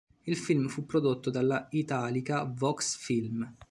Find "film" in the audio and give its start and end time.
0.35-0.67, 2.97-3.55